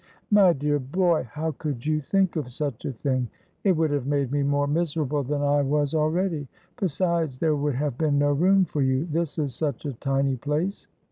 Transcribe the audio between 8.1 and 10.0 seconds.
no room for you, this is such a